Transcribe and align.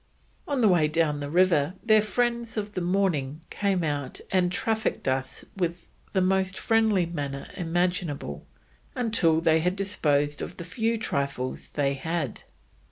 On 0.47 0.61
the 0.61 0.67
way 0.67 0.87
down 0.87 1.19
the 1.19 1.29
river 1.29 1.75
their 1.83 2.01
friends 2.01 2.57
of 2.57 2.73
the 2.73 2.81
morning 2.81 3.41
came 3.51 3.83
out 3.83 4.19
and 4.31 4.51
"traffick'd 4.51 5.05
with 5.05 5.07
us 5.07 5.43
in 5.61 5.75
the 6.13 6.21
most 6.21 6.57
friendly 6.57 7.05
manner 7.05 7.51
imaginable, 7.55 8.47
until 8.95 9.41
they 9.41 9.59
had 9.59 9.75
disposed 9.75 10.41
of 10.41 10.57
the 10.57 10.65
few 10.65 10.97
trifles 10.97 11.67
they 11.69 11.93
had." 11.93 12.41